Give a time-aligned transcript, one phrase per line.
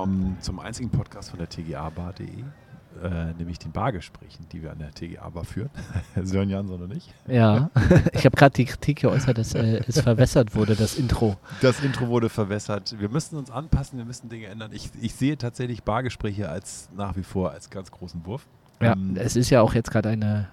[0.00, 4.92] willkommen zum einzigen Podcast von der TGA-Bar.de, äh, nämlich den Bargesprächen, die wir an der
[4.92, 5.68] TGA-Bar führen.
[6.22, 7.12] Sören Jansson und ich.
[7.26, 7.68] Ja,
[8.14, 11.36] ich habe gerade die Kritik geäußert, dass äh, es verwässert wurde, das Intro.
[11.60, 12.98] Das Intro wurde verwässert.
[12.98, 14.70] Wir müssen uns anpassen, wir müssen Dinge ändern.
[14.72, 18.46] Ich, ich sehe tatsächlich Bargespräche als nach wie vor als ganz großen Wurf.
[18.80, 20.48] Ja, ähm, es ist ja auch jetzt gerade eine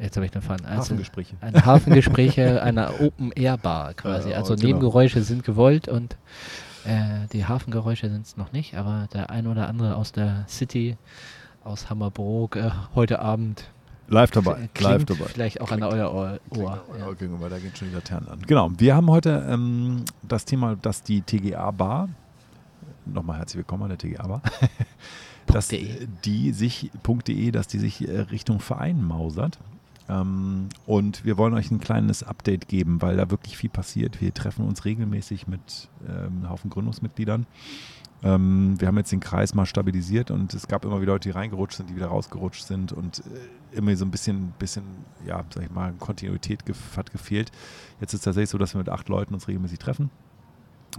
[0.00, 0.64] Jetzt habe ich eine Fahne.
[0.64, 1.36] Also Hafengespräche.
[1.42, 4.32] Eine Hafengespräche einer Open-Air-Bar quasi.
[4.32, 4.68] also genau.
[4.68, 6.16] Nebengeräusche sind gewollt und
[6.84, 10.96] äh, die Hafengeräusche sind es noch nicht, aber der ein oder andere aus der City,
[11.64, 13.70] aus Hammerbrook, äh, heute Abend.
[14.08, 14.68] Live dabei.
[14.78, 15.26] Live dabei.
[15.26, 16.40] Vielleicht auch an euer Ohr.
[16.50, 17.12] Ohr ja.
[17.12, 18.40] Gegenüber, da gehen schon die Laternen an.
[18.46, 18.70] Genau.
[18.76, 22.08] Wir haben heute ähm, das Thema, dass die TGA-Bar,
[23.06, 24.42] nochmal herzlich willkommen an der TGA-Bar,
[25.46, 26.90] dass die sich,
[27.28, 29.58] .de, dass die sich äh, Richtung Verein mausert.
[30.08, 34.20] Ähm, und wir wollen euch ein kleines Update geben, weil da wirklich viel passiert.
[34.20, 37.46] Wir treffen uns regelmäßig mit ähm, einem Haufen Gründungsmitgliedern.
[38.22, 41.34] Ähm, wir haben jetzt den Kreis mal stabilisiert und es gab immer wieder Leute, die
[41.34, 44.84] reingerutscht sind, die wieder rausgerutscht sind und äh, immer so ein bisschen, bisschen,
[45.26, 46.62] ja, sag ich mal, Kontinuität
[46.96, 47.50] hat gefehlt.
[48.00, 50.10] Jetzt ist es tatsächlich so, dass wir mit acht Leuten uns regelmäßig treffen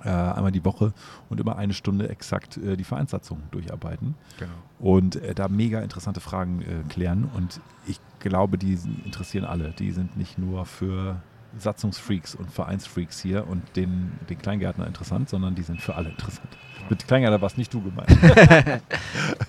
[0.04, 0.94] einmal die Woche
[1.30, 4.16] und immer eine Stunde exakt äh, die Vereinssatzung durcharbeiten.
[4.40, 4.52] Genau.
[4.80, 7.30] Und äh, da mega interessante Fragen äh, klären.
[7.36, 9.72] Und ich glaube, die interessieren alle.
[9.72, 11.22] Die sind nicht nur für
[11.58, 16.50] Satzungsfreaks und Vereinsfreaks hier und den, den Kleingärtner interessant, sondern die sind für alle interessant.
[16.90, 18.10] Mit Kleingärtner war es nicht du gemeint.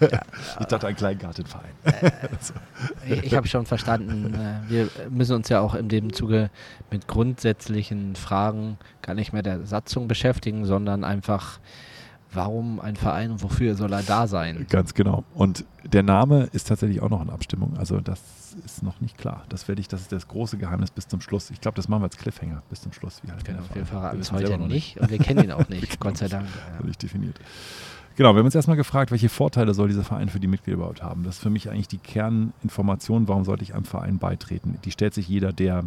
[0.00, 0.20] ja,
[0.60, 1.72] ich dachte ein Kleingartenverein.
[1.84, 6.50] Äh, ich habe schon verstanden, äh, wir müssen uns ja auch in dem Zuge
[6.90, 11.58] mit grundsätzlichen Fragen gar nicht mehr der Satzung beschäftigen, sondern einfach
[12.32, 14.66] warum ein Verein und wofür soll er da sein?
[14.68, 15.24] Ganz genau.
[15.34, 17.76] Und der Name ist tatsächlich auch noch in Abstimmung.
[17.76, 18.20] Also das
[18.64, 19.44] ist noch nicht klar.
[19.48, 21.50] Das werde ich, das ist das große Geheimnis bis zum Schluss.
[21.50, 23.20] Ich glaube, das machen wir als Cliffhanger bis zum Schluss.
[23.24, 26.18] Wie halt genau, wir verraten es heute nicht und wir kennen ihn auch nicht, Gott
[26.18, 26.46] sei Dank.
[26.78, 26.86] Ja.
[26.86, 27.38] Nicht definiert.
[28.14, 31.02] Genau, wir haben uns erstmal gefragt, welche Vorteile soll dieser Verein für die Mitglieder überhaupt
[31.02, 31.22] haben?
[31.22, 34.78] Das ist für mich eigentlich die Kerninformation, warum sollte ich einem Verein beitreten?
[34.84, 35.84] Die stellt sich jeder, der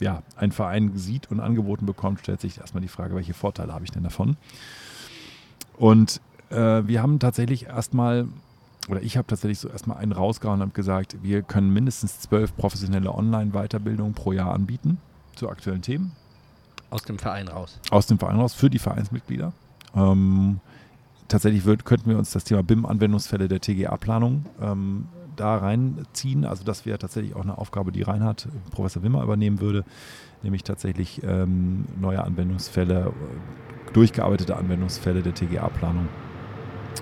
[0.00, 3.84] ja, einen Verein sieht und angeboten bekommt, stellt sich erstmal die Frage, welche Vorteile habe
[3.84, 4.36] ich denn davon?
[5.78, 8.26] Und äh, wir haben tatsächlich erstmal,
[8.88, 12.56] oder ich habe tatsächlich so erstmal einen rausgehauen und habe gesagt, wir können mindestens zwölf
[12.56, 14.98] professionelle Online-Weiterbildungen pro Jahr anbieten
[15.36, 16.12] zu aktuellen Themen.
[16.90, 17.78] Aus dem Verein raus.
[17.90, 19.52] Aus dem Verein raus für die Vereinsmitglieder.
[19.94, 20.60] Ähm,
[21.28, 25.06] tatsächlich würd, könnten wir uns das Thema BIM-Anwendungsfälle der TGA-Planung ähm,
[25.36, 26.44] da reinziehen.
[26.44, 29.84] Also das wäre tatsächlich auch eine Aufgabe, die Reinhard, Professor Wimmer, übernehmen würde,
[30.42, 33.12] nämlich tatsächlich ähm, neue Anwendungsfälle
[33.92, 36.08] durchgearbeitete Anwendungsfälle der TGA-Planung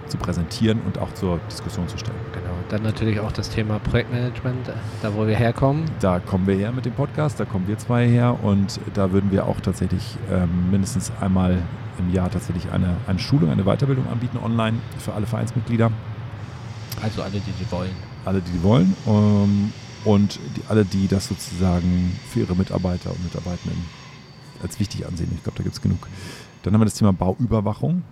[0.08, 2.18] zu präsentieren und auch zur Diskussion zu stellen.
[2.32, 2.54] Genau.
[2.68, 4.70] Dann natürlich auch das Thema Projektmanagement,
[5.02, 5.84] da wo wir herkommen.
[6.00, 9.30] Da kommen wir her mit dem Podcast, da kommen wir zwei her und da würden
[9.30, 11.58] wir auch tatsächlich ähm, mindestens einmal
[11.98, 15.90] im Jahr tatsächlich eine, eine Schulung, eine Weiterbildung anbieten online für alle Vereinsmitglieder.
[17.02, 17.90] Also alle, die die wollen.
[18.24, 18.94] Alle, die die wollen.
[19.06, 19.72] Ähm,
[20.04, 23.84] und die, alle, die das sozusagen für ihre Mitarbeiter und Mitarbeitenden
[24.62, 25.30] als wichtig ansehen.
[25.34, 26.06] Ich glaube, da gibt es genug.
[26.66, 28.02] Dann haben wir das Thema Bauüberwachung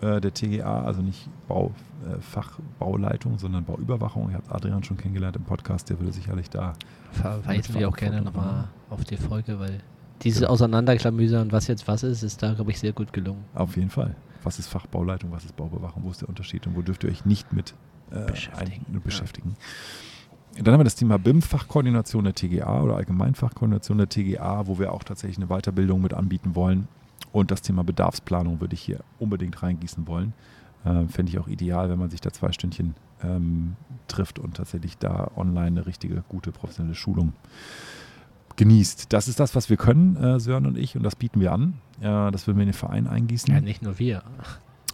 [0.00, 1.74] äh, der TGA, also nicht Bau,
[2.06, 4.30] äh, Fachbauleitung, sondern Bauüberwachung.
[4.30, 6.72] Ihr habt Adrian schon kennengelernt im Podcast, der würde sicherlich da.
[7.12, 9.82] Verweisen wir auch gerne nochmal auf die Folge, weil
[10.22, 10.48] dieses ja.
[10.48, 13.44] Auseinanderklamüsern, was jetzt was ist, ist da, glaube ich, sehr gut gelungen.
[13.54, 14.16] Auf jeden Fall.
[14.42, 17.26] Was ist Fachbauleitung, was ist Baubewachung, wo ist der Unterschied und wo dürft ihr euch
[17.26, 17.74] nicht mit
[18.10, 18.86] äh, beschäftigen?
[18.90, 19.56] Ein, beschäftigen.
[20.56, 20.62] Ja.
[20.62, 25.04] Dann haben wir das Thema BIM-Fachkoordination der TGA oder Allgemeinfachkoordination der TGA, wo wir auch
[25.04, 26.88] tatsächlich eine Weiterbildung mit anbieten wollen.
[27.32, 30.32] Und das Thema Bedarfsplanung würde ich hier unbedingt reingießen wollen.
[30.84, 34.98] Äh, Fände ich auch ideal, wenn man sich da zwei Stündchen ähm, trifft und tatsächlich
[34.98, 37.32] da online eine richtige, gute, professionelle Schulung
[38.56, 39.12] genießt.
[39.12, 41.74] Das ist das, was wir können, äh, Sören und ich, und das bieten wir an.
[42.00, 43.52] Äh, das würden wir in den Verein eingießen.
[43.52, 44.22] Ja, nicht nur wir.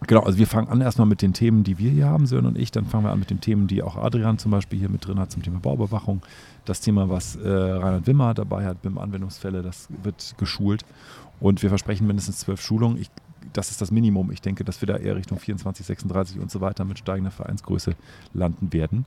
[0.06, 2.58] Genau, also wir fangen an erstmal mit den Themen, die wir hier haben, Sören und
[2.58, 2.70] ich.
[2.70, 5.18] Dann fangen wir an mit den Themen, die auch Adrian zum Beispiel hier mit drin
[5.18, 6.22] hat, zum Thema Bauüberwachung.
[6.64, 10.84] Das Thema, was äh, Reinhard Wimmer dabei hat, BIM-Anwendungsfälle, das wird geschult.
[11.40, 12.98] Und wir versprechen mindestens zwölf Schulungen.
[12.98, 13.10] Ich,
[13.52, 14.30] das ist das Minimum.
[14.30, 17.94] Ich denke, dass wir da eher Richtung 24, 36 und so weiter mit steigender Vereinsgröße
[18.32, 19.06] landen werden.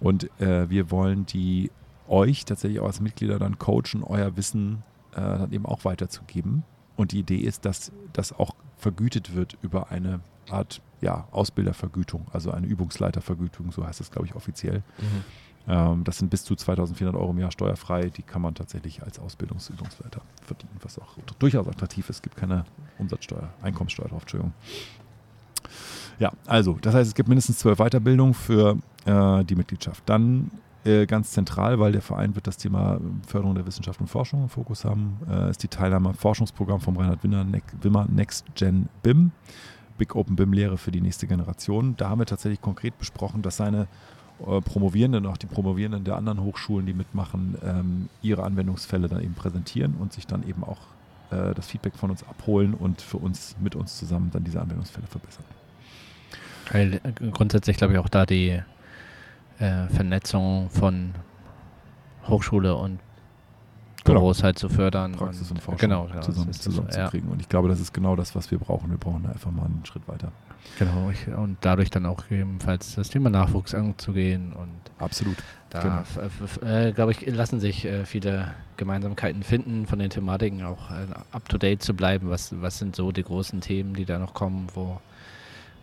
[0.00, 1.70] Und äh, wir wollen die
[2.08, 4.82] euch tatsächlich auch als Mitglieder dann coachen, euer Wissen
[5.12, 6.62] äh, dann eben auch weiterzugeben.
[6.96, 10.20] Und die Idee ist, dass das auch vergütet wird über eine
[10.50, 14.82] Art ja, Ausbildervergütung, also eine Übungsleitervergütung, so heißt es, glaube ich, offiziell.
[14.98, 15.24] Mhm.
[15.68, 18.10] Ähm, das sind bis zu 2400 Euro im Jahr steuerfrei.
[18.10, 22.16] Die kann man tatsächlich als Ausbildungsübungsleiter verdienen, was auch durchaus attraktiv ist.
[22.16, 22.64] Es gibt keine
[22.98, 24.52] Umsatzsteuer, Einkommenssteuer drauf, Entschuldigung.
[26.18, 30.02] Ja, also, das heißt, es gibt mindestens zwölf Weiterbildungen für äh, die Mitgliedschaft.
[30.06, 30.50] Dann
[30.84, 34.48] äh, ganz zentral, weil der Verein wird das Thema Förderung der Wissenschaft und Forschung im
[34.48, 39.32] Fokus haben, äh, ist die Teilnahme am Forschungsprogramm vom Reinhard Wimmer, Next Gen BIM.
[39.96, 41.96] Big Open BIM-Lehre für die nächste Generation.
[41.96, 43.86] Da haben wir tatsächlich konkret besprochen, dass seine
[44.46, 49.34] äh, Promovierenden, auch die Promovierenden der anderen Hochschulen, die mitmachen, ähm, ihre Anwendungsfälle dann eben
[49.34, 50.78] präsentieren und sich dann eben auch
[51.30, 55.06] äh, das Feedback von uns abholen und für uns mit uns zusammen dann diese Anwendungsfälle
[55.06, 55.44] verbessern.
[56.70, 58.60] Weil äh, grundsätzlich glaube ich auch da die
[59.58, 61.14] äh, Vernetzung von
[62.28, 62.98] Hochschule und
[64.06, 64.20] genau.
[64.20, 65.12] Büros halt zu fördern.
[65.12, 67.28] Praxis und, und Forschung genau, genau, zusammen, zusammenzukriegen.
[67.28, 67.32] Ja.
[67.32, 68.90] Und ich glaube, das ist genau das, was wir brauchen.
[68.90, 70.32] Wir brauchen da einfach mal einen Schritt weiter.
[70.78, 74.52] Genau, ich, und dadurch dann auch ebenfalls das Thema Nachwuchs anzugehen.
[74.52, 75.36] Und Absolut.
[75.70, 76.04] Da,
[76.60, 76.70] genau.
[76.70, 81.82] äh, glaube ich, lassen sich äh, viele Gemeinsamkeiten finden, von den Thematiken auch äh, up-to-date
[81.82, 82.30] zu bleiben.
[82.30, 84.68] Was, was sind so die großen Themen, die da noch kommen?
[84.74, 85.00] Wo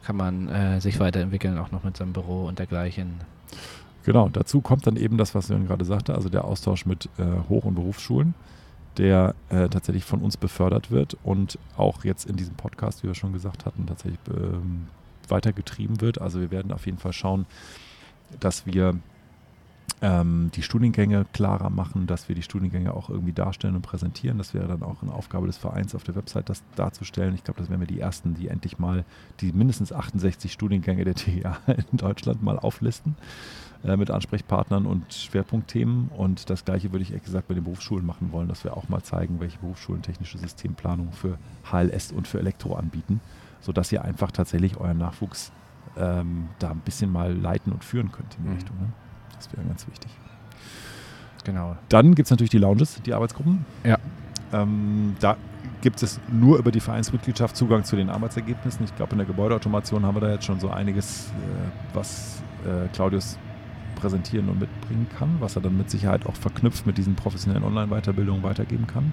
[0.04, 3.22] kann man äh, sich weiterentwickeln, auch noch mit seinem Büro und dergleichen?
[4.04, 7.24] Genau, dazu kommt dann eben das, was Jörn gerade sagte, also der Austausch mit äh,
[7.50, 8.34] Hoch- und Berufsschulen,
[8.98, 13.16] der äh, tatsächlich von uns befördert wird und auch jetzt in diesem Podcast, wie wir
[13.16, 14.88] schon gesagt hatten, tatsächlich ähm,
[15.30, 16.20] weitergetrieben wird.
[16.20, 17.46] Also wir werden auf jeden Fall schauen,
[18.40, 18.96] dass wir
[20.02, 24.38] ähm, die Studiengänge klarer machen, dass wir die Studiengänge auch irgendwie darstellen und präsentieren.
[24.38, 27.36] Das wäre dann auch eine Aufgabe des Vereins auf der Website, das darzustellen.
[27.36, 29.06] Ich glaube, das wären wir die Ersten, die endlich mal
[29.40, 31.58] die mindestens 68 Studiengänge der TGA
[31.92, 33.16] in Deutschland mal auflisten
[33.84, 36.10] äh, mit Ansprechpartnern und Schwerpunktthemen.
[36.10, 38.90] Und das Gleiche würde ich ehrlich gesagt bei den Berufsschulen machen wollen, dass wir auch
[38.90, 41.38] mal zeigen, welche Berufsschulen technische Systemplanung für
[41.72, 43.22] HLS und für Elektro anbieten,
[43.62, 45.52] sodass ihr einfach tatsächlich euren Nachwuchs
[45.98, 48.56] ähm, da ein bisschen mal leiten und führen könnt in die mhm.
[48.56, 48.78] Richtung.
[48.80, 48.94] Ne?
[49.44, 50.12] Das wäre ganz wichtig.
[51.44, 51.76] Genau.
[51.90, 53.66] Dann gibt es natürlich die Lounges, die Arbeitsgruppen.
[53.84, 53.98] Ja.
[54.54, 55.36] Ähm, da
[55.82, 58.86] gibt es nur über die Vereinsmitgliedschaft Zugang zu den Arbeitsergebnissen.
[58.86, 62.88] Ich glaube, in der Gebäudeautomation haben wir da jetzt schon so einiges, äh, was äh,
[62.94, 63.38] Claudius
[63.96, 68.44] präsentieren und mitbringen kann, was er dann mit Sicherheit auch verknüpft mit diesen professionellen Online-Weiterbildungen
[68.44, 69.12] weitergeben kann.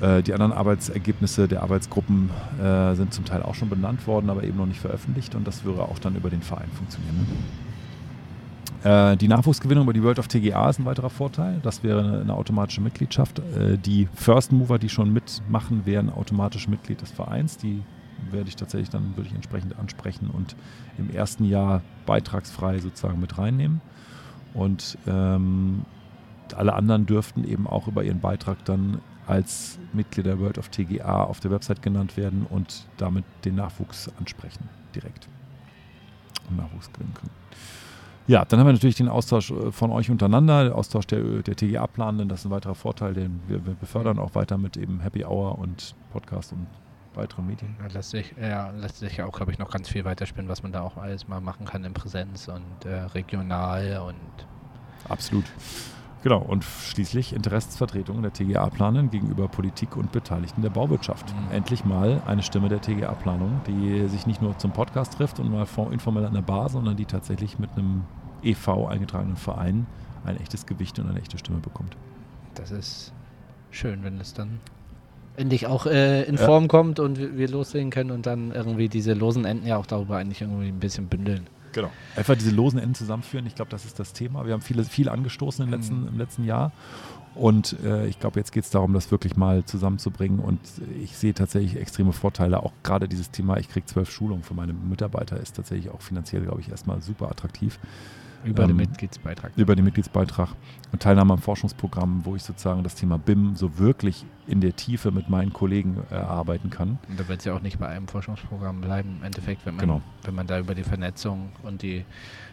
[0.00, 2.30] Äh, die anderen Arbeitsergebnisse der Arbeitsgruppen
[2.62, 5.64] äh, sind zum Teil auch schon benannt worden, aber eben noch nicht veröffentlicht und das
[5.64, 7.26] würde auch dann über den Verein funktionieren.
[8.86, 11.58] Äh, die Nachwuchsgewinnung über die World of TGA ist ein weiterer Vorteil.
[11.62, 13.40] Das wäre eine, eine automatische Mitgliedschaft.
[13.40, 17.58] Äh, die First Mover, die schon mitmachen, wären automatisch Mitglied des Vereins.
[17.58, 17.82] Die
[18.30, 20.56] werde ich tatsächlich dann würde ich entsprechend ansprechen und
[20.98, 23.80] im ersten Jahr beitragsfrei sozusagen mit reinnehmen.
[24.54, 25.84] Und ähm,
[26.54, 31.24] alle anderen dürften eben auch über ihren Beitrag dann als Mitglieder der World of TGA
[31.24, 35.28] auf der Website genannt werden und damit den Nachwuchs ansprechen direkt
[36.48, 37.32] und Nachwuchs gewinnen können.
[38.28, 41.54] Ja, dann haben wir natürlich den Austausch äh, von euch untereinander, der Austausch der, der
[41.54, 45.24] TGA-Planenden, das ist ein weiterer Vorteil, den wir, wir befördern auch weiter mit eben Happy
[45.24, 46.66] Hour und Podcast und
[47.14, 47.76] weiteren Medien.
[47.92, 50.82] Lässt sich, ja, lässt sich auch, glaube ich, noch ganz viel weiterspinnen, was man da
[50.82, 54.46] auch alles mal machen kann in Präsenz und äh, regional und.
[55.08, 55.44] Absolut.
[56.22, 61.32] Genau, und schließlich Interessensvertretungen der TGA-Planung gegenüber Politik und Beteiligten der Bauwirtschaft.
[61.32, 61.52] Mhm.
[61.52, 65.66] Endlich mal eine Stimme der TGA-Planung, die sich nicht nur zum Podcast trifft und mal
[65.92, 68.04] informell an der Bar, sondern die tatsächlich mit einem
[68.42, 69.86] EV eingetragenen Verein
[70.24, 71.96] ein echtes Gewicht und eine echte Stimme bekommt.
[72.54, 73.12] Das ist
[73.70, 74.60] schön, wenn es dann
[75.36, 76.68] endlich auch äh, in Form ja.
[76.68, 80.16] kommt und wir, wir loslegen können und dann irgendwie diese losen Enden ja auch darüber
[80.16, 81.46] eigentlich irgendwie ein bisschen bündeln.
[81.76, 81.90] Genau.
[82.16, 83.44] Einfach diese losen Enden zusammenführen.
[83.44, 84.46] Ich glaube, das ist das Thema.
[84.46, 86.08] Wir haben viele, viel angestoßen im letzten, mhm.
[86.08, 86.72] im letzten Jahr.
[87.34, 90.38] Und äh, ich glaube, jetzt geht es darum, das wirklich mal zusammenzubringen.
[90.40, 90.58] Und
[91.02, 92.62] ich sehe tatsächlich extreme Vorteile.
[92.62, 96.42] Auch gerade dieses Thema, ich kriege zwölf Schulungen für meine Mitarbeiter, ist tatsächlich auch finanziell,
[96.42, 97.78] glaube ich, erstmal super attraktiv.
[98.46, 99.52] Über ähm, den Mitgliedsbeitrag.
[99.56, 100.50] Über den Mitgliedsbeitrag.
[100.92, 105.10] Und Teilnahme am Forschungsprogramm, wo ich sozusagen das Thema BIM so wirklich in der Tiefe
[105.10, 106.98] mit meinen Kollegen erarbeiten kann.
[107.08, 109.86] Und da wird es ja auch nicht bei einem Forschungsprogramm bleiben, im Endeffekt, wenn man,
[109.86, 110.02] genau.
[110.22, 112.04] wenn man da über die Vernetzung und die,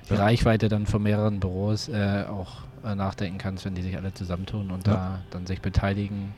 [0.10, 0.20] die ja.
[0.20, 4.72] Reichweite dann von mehreren Büros äh, auch äh, nachdenken kann, wenn die sich alle zusammentun
[4.72, 4.94] und ja.
[4.94, 6.34] da dann sich beteiligen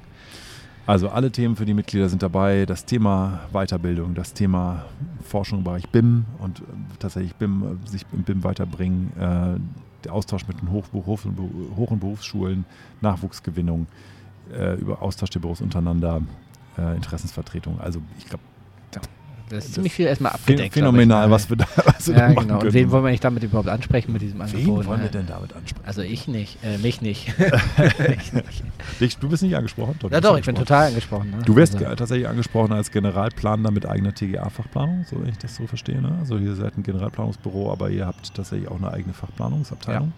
[0.86, 2.65] also alle Themen für die Mitglieder sind dabei.
[2.65, 4.86] Das Thema Weiterbildung, das Thema
[5.24, 6.63] Forschung im Bereich BIM und äh,
[7.00, 9.60] tatsächlich BIM, äh, sich im BIM weiterbringen, äh,
[10.04, 12.65] der Austausch mit den Hoch-, Hoch und Berufsschulen,
[13.01, 13.88] Nachwuchsgewinnung,
[14.54, 16.22] äh, über Austausch der Büros untereinander,
[16.77, 17.80] äh, Interessensvertretung.
[17.80, 18.44] Also ich glaube,
[19.50, 20.74] das ist ziemlich viel erstmal abgedeckt.
[20.74, 22.60] Phänomenal, was wir da was ja, wir genau.
[22.60, 24.66] Und wen wollen wir eigentlich damit überhaupt ansprechen mit diesem Angebot?
[24.66, 25.86] Wen wollen wir denn damit ansprechen?
[25.86, 27.34] Also ich nicht, äh, mich nicht.
[29.00, 29.96] ich du bist nicht angesprochen?
[30.00, 31.30] Doch, ja doch, ich bin total angesprochen.
[31.32, 31.38] Ne?
[31.46, 31.96] Du wirst also.
[31.96, 36.02] tatsächlich angesprochen als Generalplaner mit eigener TGA-Fachplanung, so wenn ich das so verstehe.
[36.02, 36.18] Ne?
[36.20, 40.12] Also ihr seid ein Generalplanungsbüro, aber ihr habt tatsächlich auch eine eigene Fachplanungsabteilung.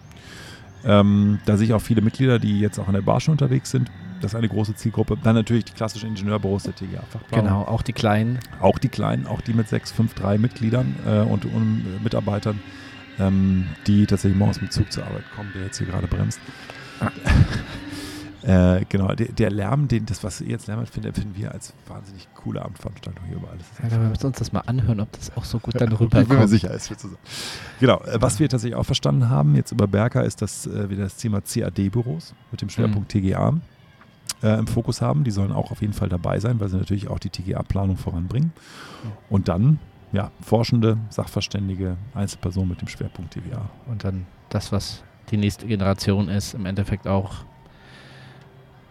[0.84, 1.00] Ja.
[1.00, 3.90] Ähm, da sehe ich auch viele Mitglieder, die jetzt auch an der Barsche unterwegs sind,
[4.20, 5.16] das ist eine große Zielgruppe.
[5.22, 7.46] Dann natürlich die klassischen Ingenieurbüros der TGA-Fachplanung.
[7.46, 8.38] Genau, auch die kleinen.
[8.60, 12.60] Auch die kleinen, auch die mit sechs, fünf, drei Mitgliedern äh, und, und Mitarbeitern,
[13.18, 16.40] ähm, die tatsächlich morgens mit Zug zur Arbeit kommen, der jetzt hier gerade bremst.
[18.48, 21.74] Äh, genau, der, der, Lärm, den, das, was ihr jetzt Lärm findet, empfinden wir als
[21.86, 23.66] wahnsinnig coole Abendveranstaltung hier über alles.
[23.82, 26.22] Ja, wir müssen uns das mal anhören, ob das auch so gut dann rüberkommt.
[26.22, 27.18] Ich bin mir sicher, ist zusammen.
[27.80, 30.96] Genau, äh, was wir tatsächlich auch verstanden haben, jetzt über Berka, ist, dass äh, wir
[30.96, 33.20] das Thema CAD-Büros mit dem Schwerpunkt mhm.
[33.20, 33.54] TGA
[34.42, 35.24] äh, im Fokus haben.
[35.24, 38.52] Die sollen auch auf jeden Fall dabei sein, weil sie natürlich auch die TGA-Planung voranbringen.
[39.28, 39.78] Und dann
[40.12, 43.68] ja, Forschende, Sachverständige, Einzelpersonen mit dem Schwerpunkt TGA.
[43.86, 47.44] Und dann das, was die nächste Generation ist, im Endeffekt auch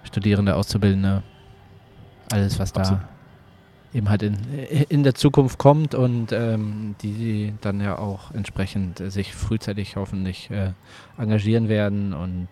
[0.04, 1.24] Studierende, Auszubildende,
[2.32, 3.02] alles, was Absolut.
[3.02, 3.10] da
[3.94, 4.38] eben halt in,
[4.90, 10.74] in der Zukunft kommt und ähm, die dann ja auch entsprechend sich frühzeitig hoffentlich äh,
[11.18, 12.48] engagieren werden und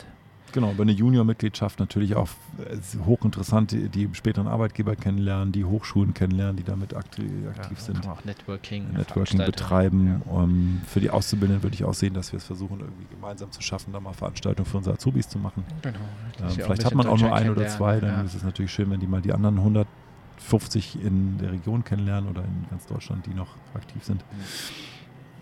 [0.56, 6.14] Genau, über eine Junior-Mitgliedschaft natürlich auch äh, hochinteressant, die, die späteren Arbeitgeber kennenlernen, die Hochschulen
[6.14, 8.08] kennenlernen, die damit aktiv, aktiv ja, sind.
[8.08, 10.22] Auch Networking, Networking betreiben.
[10.26, 10.32] Ja.
[10.32, 13.62] Um, für die Auszubildenden würde ich auch sehen, dass wir es versuchen, irgendwie gemeinsam zu
[13.62, 15.66] schaffen, da mal Veranstaltungen für unsere Azubis zu machen.
[15.82, 15.98] Genau.
[16.40, 18.22] Ähm, vielleicht hat man auch nur ein oder zwei, dann ja.
[18.22, 22.46] ist es natürlich schön, wenn die mal die anderen 150 in der Region kennenlernen oder
[22.46, 24.24] in ganz Deutschland, die noch aktiv sind.
[24.32, 24.95] Mhm.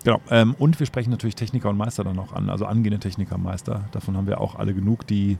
[0.04, 0.20] Genau.
[0.30, 3.44] Ähm, und wir sprechen natürlich Techniker und Meister dann auch an, also angehende Techniker und
[3.44, 3.86] Meister.
[3.92, 5.38] Davon haben wir auch alle genug, die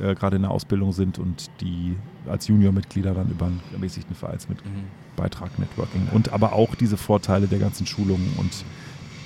[0.00, 1.96] äh, gerade in der Ausbildung sind und die
[2.28, 5.64] als Junior-Mitglieder dann über einen ermäßigten Vereinsbeitrag mhm.
[5.64, 8.64] Networking und aber auch diese Vorteile der ganzen Schulungen und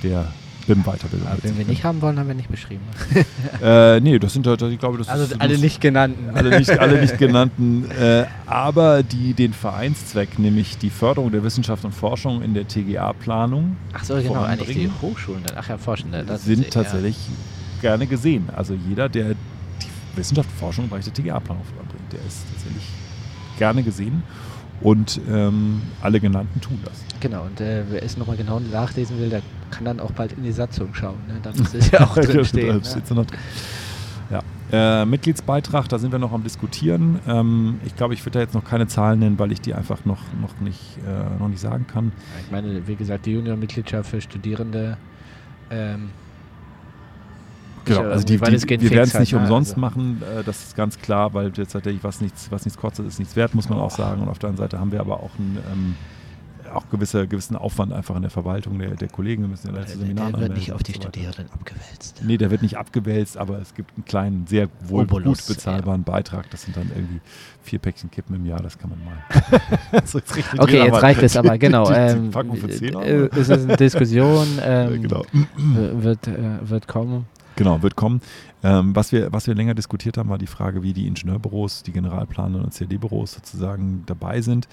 [0.02, 0.32] der
[0.70, 1.26] BIM-Weiterbildung.
[1.26, 2.82] Aber wenn wir nicht haben wollen, haben wir nicht beschrieben.
[3.62, 6.30] äh, nee, das sind halt, ich glaube, das Also ist, alle nicht genannten.
[6.32, 7.90] Alle nicht, alle nicht genannten.
[7.90, 13.76] Äh, aber die den Vereinszweck, nämlich die Förderung der Wissenschaft und Forschung in der TGA-Planung.
[13.92, 16.24] Ach so, genau, eigentlich die Hochschulen, ach ja, Forschende.
[16.24, 17.90] Das sind ist, tatsächlich ja.
[17.90, 18.48] gerne gesehen.
[18.54, 22.84] Also jeder, der die Wissenschaft und Forschung im Bereich der TGA-Planung voranbringt, der ist tatsächlich
[23.58, 24.22] gerne gesehen.
[24.82, 26.94] Und ähm, alle genannten tun das.
[27.20, 30.42] Genau, und äh, wer es nochmal genau nachlesen will, der kann dann auch bald in
[30.42, 31.18] die Satzung schauen.
[31.28, 31.40] Ne?
[31.42, 32.82] Dann ist es ja auch drin stehen.
[33.10, 33.26] ne?
[34.30, 34.42] Ja.
[34.72, 37.18] Äh, Mitgliedsbeitrag, da sind wir noch am diskutieren.
[37.26, 40.04] Ähm, ich glaube, ich würde da jetzt noch keine Zahlen nennen, weil ich die einfach
[40.04, 42.12] noch, noch, nicht, äh, noch nicht sagen kann.
[42.44, 44.96] Ich meine, wie gesagt, die Junior-Mitgliedschaft für Studierende
[45.70, 46.10] ähm,
[47.84, 49.80] Genau, also die, die, wir werden es nicht halt, umsonst also.
[49.80, 53.18] machen, äh, das ist ganz klar, weil jetzt tatsächlich was nichts, was nichts kostet, ist
[53.18, 53.82] nichts wert, muss man oh.
[53.82, 54.22] auch sagen.
[54.22, 55.94] Und auf der anderen Seite haben wir aber auch einen ähm,
[56.70, 59.42] auch gewisse, gewissen Aufwand einfach in der Verwaltung der, der Kollegen.
[59.42, 60.32] Wir müssen ja letzte Seminare.
[60.32, 62.22] Der wird nicht auf die so Studierenden abgewälzt.
[62.24, 66.04] Nee, der wird nicht abgewälzt, aber es gibt einen kleinen, sehr wohl Obolus, gut bezahlbaren
[66.06, 66.12] ja.
[66.12, 66.50] Beitrag.
[66.50, 67.20] Das sind dann irgendwie
[67.62, 70.04] vier Päckchen Kippen im Jahr, das kann man mal.
[70.04, 71.84] so, jetzt okay, jetzt reicht es aber, genau.
[71.86, 75.24] Die, die, die ähm, Packung für 10 äh, es ist eine Diskussion, ähm, genau.
[75.56, 77.26] wird, äh, wird kommen.
[77.56, 78.22] Genau, wird kommen.
[78.62, 81.92] Ähm, was, wir, was wir länger diskutiert haben, war die Frage, wie die Ingenieurbüros, die
[81.92, 84.68] Generalplaner und CAD-Büros sozusagen dabei sind.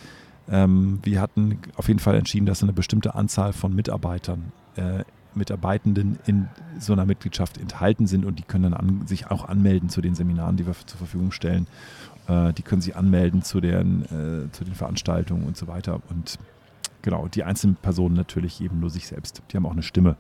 [0.50, 5.04] Ähm, wir hatten auf jeden Fall entschieden, dass eine bestimmte Anzahl von Mitarbeitern, äh,
[5.36, 6.48] Mitarbeitenden in
[6.80, 10.16] so einer Mitgliedschaft enthalten sind und die können dann an, sich auch anmelden zu den
[10.16, 11.68] Seminaren, die wir zur Verfügung stellen.
[12.27, 16.01] Äh, die können sich anmelden zu, deren, äh, zu den Veranstaltungen und so weiter.
[16.10, 16.39] Und
[17.01, 19.42] genau, die einzelnen Personen natürlich eben nur sich selbst.
[19.51, 20.16] Die haben auch eine Stimme.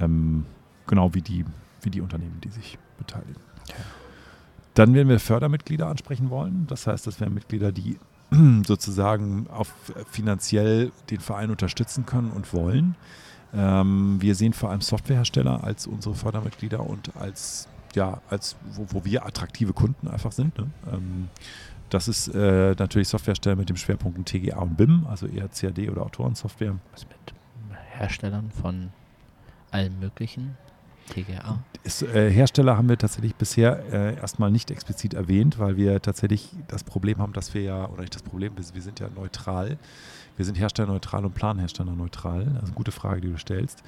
[0.00, 0.46] Ähm,
[0.86, 1.44] genau wie die
[1.84, 3.40] wie die Unternehmen, die sich beteiligen.
[4.74, 6.66] Dann werden wir Fördermitglieder ansprechen wollen.
[6.66, 7.98] Das heißt, das wären Mitglieder, die
[8.66, 9.72] sozusagen auf
[10.10, 12.96] finanziell den Verein unterstützen können und wollen.
[13.54, 19.04] Ähm, wir sehen vor allem Softwarehersteller als unsere Fördermitglieder und als, ja, als wo, wo
[19.04, 20.56] wir attraktive Kunden einfach sind.
[20.58, 20.70] Ne?
[20.90, 21.28] Ähm,
[21.90, 26.02] das ist äh, natürlich Softwarehersteller mit dem Schwerpunkt TGA und BIM, also eher CAD oder
[26.02, 26.78] Autorensoftware.
[26.92, 27.34] Was mit
[27.90, 28.90] Herstellern von
[29.70, 30.56] allen möglichen
[31.12, 31.58] TGA.
[31.84, 36.50] Ist, äh, Hersteller haben wir tatsächlich bisher äh, erstmal nicht explizit erwähnt, weil wir tatsächlich
[36.68, 39.78] das Problem haben, dass wir ja, oder nicht das Problem, wir sind ja neutral.
[40.36, 42.40] Wir sind herstellerneutral und planherstellerneutral.
[42.54, 43.82] Also eine gute Frage, die du stellst.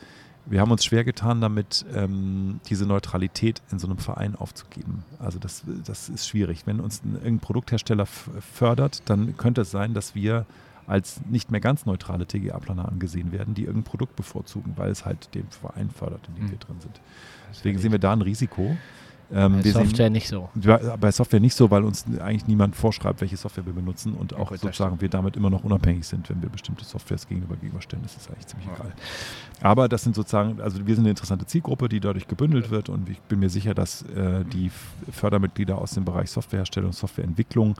[0.47, 5.03] Wir haben uns schwer getan, damit ähm, diese Neutralität in so einem Verein aufzugeben.
[5.19, 6.67] Also das, das ist schwierig.
[6.67, 10.45] Wenn uns ein, irgendein Produkthersteller fördert, dann könnte es sein, dass wir
[10.87, 15.35] als nicht mehr ganz neutrale TGA-Planer angesehen werden, die irgendein Produkt bevorzugen, weil es halt
[15.35, 16.51] den Verein fördert, in dem mhm.
[16.51, 17.01] wir drin sind.
[17.51, 18.77] Deswegen sehen wir da ein Risiko.
[19.33, 20.51] Ähm, bei Software sehen, nicht so.
[21.01, 24.51] Bei Software nicht so, weil uns eigentlich niemand vorschreibt, welche Software wir benutzen und auch
[24.51, 28.03] ja, sozusagen wir damit immer noch unabhängig sind, wenn wir bestimmte Softwares gegenüber gegenüberstellen.
[28.03, 28.75] Das ist eigentlich ziemlich ja.
[28.75, 28.93] egal.
[29.63, 33.09] Aber das sind sozusagen, also wir sind eine interessante Zielgruppe, die dadurch gebündelt wird und
[33.09, 34.71] ich bin mir sicher, dass äh, die
[35.11, 37.77] Fördermitglieder aus dem Bereich Softwareherstellung, Softwareentwicklung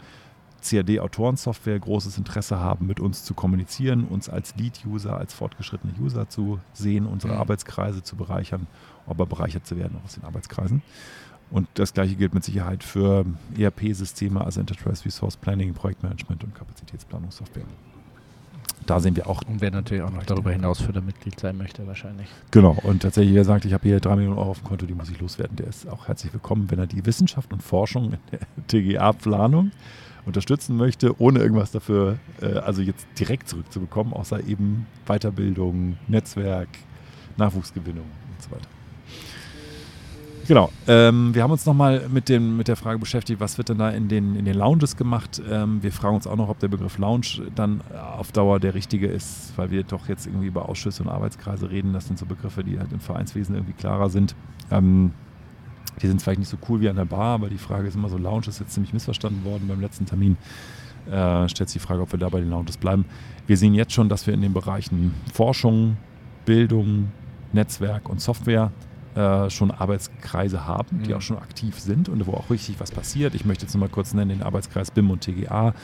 [0.65, 6.59] CAD-Autorensoftware großes Interesse haben, mit uns zu kommunizieren, uns als Lead-User, als fortgeschrittene User zu
[6.73, 7.41] sehen, unsere mhm.
[7.41, 8.67] Arbeitskreise zu bereichern,
[9.07, 10.83] aber bereichert zu werden aus den Arbeitskreisen.
[11.51, 13.25] Und das gleiche gilt mit Sicherheit für
[13.57, 17.65] ERP-Systeme, also Enterprise Resource Planning, Projektmanagement und Kapazitätsplanungssoftware.
[18.87, 19.43] da sehen wir auch.
[19.47, 22.27] Und wer natürlich auch noch darüber hinaus Fördermitglied sein möchte, wahrscheinlich.
[22.51, 24.95] Genau, und tatsächlich, wer sagt, ich habe hier drei Millionen Euro auf dem Konto, die
[24.95, 28.19] muss ich loswerden, der ist auch herzlich willkommen, wenn er die Wissenschaft und Forschung in
[28.33, 29.71] der TGA-Planung
[30.27, 36.69] unterstützen möchte, ohne irgendwas dafür, äh, also jetzt direkt zurückzubekommen, außer eben Weiterbildung, Netzwerk,
[37.37, 38.69] Nachwuchsgewinnung und so weiter.
[40.47, 40.71] Genau.
[40.87, 44.09] Ähm, wir haben uns nochmal mit, mit der Frage beschäftigt, was wird denn da in
[44.09, 45.41] den, in den Lounges gemacht.
[45.51, 47.81] Ähm, wir fragen uns auch noch, ob der Begriff Lounge dann
[48.19, 51.95] auf Dauer der richtige ist, weil wir doch jetzt irgendwie über Ausschüsse und Arbeitskreise reden.
[51.95, 54.35] Das sind so Begriffe, die halt im Vereinswesen irgendwie klarer sind.
[54.71, 55.13] Ähm,
[56.03, 58.09] die sind vielleicht nicht so cool wie an der Bar, aber die Frage ist immer
[58.09, 60.37] so, Lounge ist jetzt ziemlich missverstanden worden beim letzten Termin.
[61.11, 63.05] Äh, stellt sich die Frage, ob wir da bei den Lounges bleiben.
[63.47, 65.97] Wir sehen jetzt schon, dass wir in den Bereichen Forschung,
[66.47, 67.11] Bildung,
[67.53, 68.73] Netzwerk und Software
[69.15, 71.17] äh, schon Arbeitskreise haben, die mhm.
[71.17, 73.35] auch schon aktiv sind und wo auch richtig was passiert.
[73.35, 75.75] Ich möchte jetzt mal kurz nennen den Arbeitskreis BIM und TGA,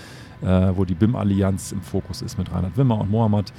[0.42, 3.52] äh, wo die BIM-Allianz im Fokus ist mit Reinhard Wimmer und Mohammed.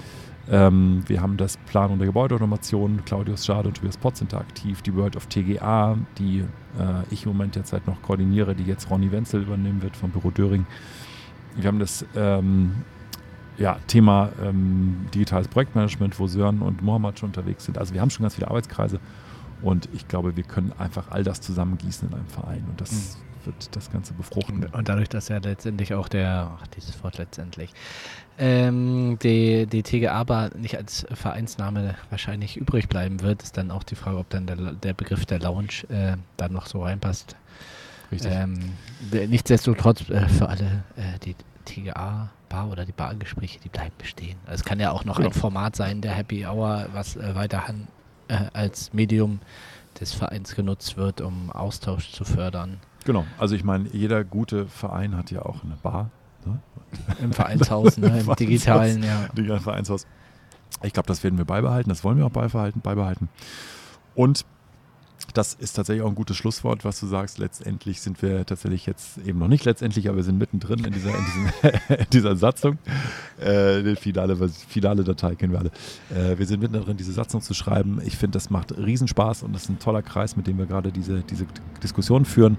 [0.50, 4.82] Ähm, wir haben das Planung der Gebäudeautomation, Claudius Schade und Tobias Potts sind da aktiv.
[4.82, 9.12] Die World of TGA, die äh, ich im Moment derzeit noch koordiniere, die jetzt Ronny
[9.12, 10.66] Wenzel übernehmen wird vom Büro Döring.
[11.56, 12.84] Wir haben das ähm,
[13.58, 17.78] ja, Thema ähm, digitales Projektmanagement, wo Sören und Mohammed schon unterwegs sind.
[17.78, 19.00] Also wir haben schon ganz viele Arbeitskreise
[19.62, 23.46] und ich glaube, wir können einfach all das zusammengießen in einem Verein und das mhm.
[23.46, 24.66] wird das Ganze befruchten.
[24.66, 27.72] Und dadurch, dass ja letztendlich auch der, ach, dieses Wort letztendlich,
[28.42, 33.84] ähm, die, die TGA aber nicht als Vereinsname wahrscheinlich übrig bleiben wird, ist dann auch
[33.84, 37.36] die Frage, ob dann der, der Begriff der Lounge äh, da noch so reinpasst.
[38.12, 38.32] Richtig.
[38.34, 38.60] Ähm,
[39.12, 44.38] nichtsdestotrotz äh, für alle äh, die TGA Bar oder die Bargespräche, die bleiben bestehen.
[44.46, 45.30] Also es kann ja auch noch genau.
[45.30, 47.88] ein Format sein, der Happy Hour, was äh, weiterhin
[48.28, 49.40] äh, als Medium
[50.00, 52.80] des Vereins genutzt wird, um Austausch zu fördern.
[53.06, 56.10] Genau, also ich meine, jeder gute Verein hat ja auch eine Bar.
[56.46, 56.60] Ne?
[57.22, 58.20] Im Vereinshaus, ne?
[58.20, 59.28] im digitalen, ja.
[59.36, 60.06] Digitalen Vereinshaus.
[60.84, 62.82] Ich glaube, das werden wir beibehalten, das wollen wir auch beibehalten.
[62.82, 63.30] beibehalten.
[64.16, 64.46] Und
[65.34, 67.38] das ist tatsächlich auch ein gutes Schlusswort, was du sagst.
[67.38, 71.16] Letztendlich sind wir tatsächlich jetzt eben noch nicht letztendlich, aber wir sind mittendrin in dieser,
[71.16, 72.78] in diesem, in dieser Satzung.
[73.40, 75.72] Äh, die finale, finale Datei kennen wir alle.
[76.10, 78.02] Äh, wir sind mittendrin, diese Satzung zu schreiben.
[78.06, 80.92] Ich finde, das macht Riesenspaß und das ist ein toller Kreis, mit dem wir gerade
[80.92, 81.46] diese, diese
[81.82, 82.58] Diskussion führen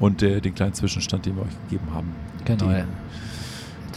[0.00, 2.12] und äh, den kleinen Zwischenstand, den wir euch gegeben haben.
[2.44, 2.68] Genau.
[2.68, 2.86] Den,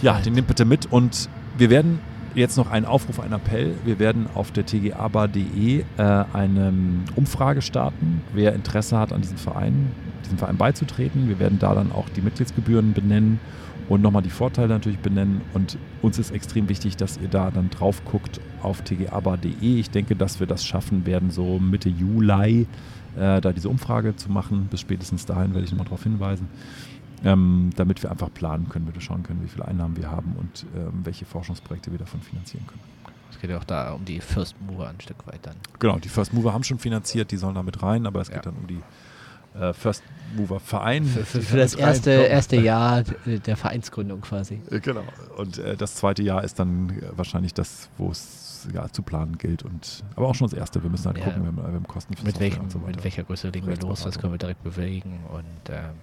[0.01, 1.99] ja, den nehmt bitte mit und wir werden
[2.35, 3.73] jetzt noch ein Aufruf, ein Appell.
[3.83, 5.83] Wir werden auf der tgabar.de äh,
[6.33, 6.73] eine
[7.15, 9.91] Umfrage starten, wer Interesse hat, an diesem Verein,
[10.23, 11.27] diesem Verein beizutreten.
[11.27, 13.39] Wir werden da dann auch die Mitgliedsgebühren benennen
[13.89, 15.41] und nochmal die Vorteile natürlich benennen.
[15.53, 19.79] Und uns ist extrem wichtig, dass ihr da dann drauf guckt auf tgabar.de.
[19.79, 22.67] Ich denke, dass wir das schaffen werden, so Mitte Juli
[23.17, 24.67] äh, da diese Umfrage zu machen.
[24.69, 26.47] Bis spätestens dahin werde ich nochmal darauf hinweisen
[27.23, 30.65] ähm, damit wir einfach planen können, wir schauen können, wie viele Einnahmen wir haben und
[30.75, 32.81] ähm, welche Forschungsprojekte wir davon finanzieren können.
[33.31, 35.55] Es geht ja auch da um die First Mover ein Stück weit dann.
[35.79, 38.35] Genau, die First Mover haben schon finanziert, die sollen da mit rein, aber es ja.
[38.35, 38.81] geht dann um die
[39.59, 40.03] äh, First
[40.35, 41.05] Mover Verein.
[41.05, 44.61] Für, für, für das erste, erste Jahr der Vereinsgründung quasi.
[44.69, 45.03] Äh, genau.
[45.37, 49.37] Und äh, das zweite Jahr ist dann äh, wahrscheinlich das, wo es ja, zu planen
[49.37, 49.63] gilt.
[49.63, 50.83] Und, aber auch schon das erste.
[50.83, 51.25] Wir müssen halt ja.
[51.25, 54.03] gucken, wir wir haben Kosten für mit, welchem, so mit welcher Größe legen wir los,
[54.03, 55.19] das können wir direkt bewegen.
[55.31, 55.95] Und ähm,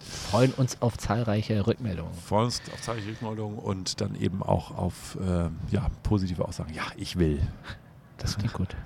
[0.00, 2.12] freuen uns auf zahlreiche Rückmeldungen.
[2.14, 6.72] Freuen uns auf zahlreiche Rückmeldungen und dann eben auch auf äh, ja, positive Aussagen.
[6.74, 7.40] Ja, ich will.
[8.18, 8.76] Das klingt gut.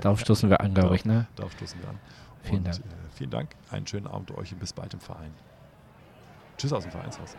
[0.00, 1.04] Darauf stoßen wir an, glaube ich.
[1.04, 1.26] Ne?
[1.36, 1.98] Darauf stoßen wir an.
[2.42, 2.78] Vielen und, Dank.
[2.78, 3.50] Äh, vielen Dank.
[3.70, 5.32] Einen schönen Abend euch und bis bald im Verein.
[6.56, 7.36] Tschüss aus dem Vereinshaus.